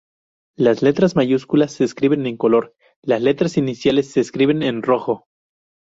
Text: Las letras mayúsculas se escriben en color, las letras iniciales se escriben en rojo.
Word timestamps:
Las 0.57 0.81
letras 0.81 1.15
mayúsculas 1.15 1.73
se 1.73 1.83
escriben 1.83 2.25
en 2.25 2.35
color, 2.35 2.73
las 3.03 3.21
letras 3.21 3.55
iniciales 3.57 4.09
se 4.09 4.19
escriben 4.19 4.63
en 4.63 4.81
rojo. 4.81 5.27